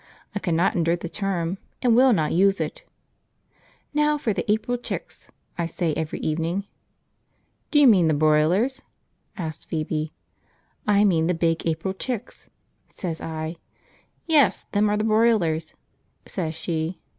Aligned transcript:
I 0.33 0.39
cannot 0.39 0.73
endure 0.75 0.95
the 0.95 1.07
term, 1.07 1.59
and 1.83 1.95
will 1.95 2.11
not 2.11 2.31
use 2.31 2.59
it. 2.59 2.83
"Now 3.93 4.17
for 4.17 4.33
the 4.33 4.51
April 4.51 4.75
chicks," 4.79 5.27
I 5.59 5.67
say 5.67 5.93
every 5.93 6.17
evening. 6.21 6.63
"Do 7.69 7.77
you 7.77 7.85
mean 7.85 8.07
the 8.07 8.15
broilers?" 8.15 8.81
asks 9.37 9.65
Phoebe. 9.65 10.11
"I 10.87 11.03
mean 11.03 11.27
the 11.27 11.35
big 11.35 11.67
April 11.67 11.93
chicks," 11.93 12.49
say 12.89 13.13
I. 13.19 13.57
"Yes, 14.25 14.65
them 14.71 14.89
are 14.89 14.97
the 14.97 15.03
broilers," 15.03 15.75
says 16.25 16.55
she. 16.55 16.99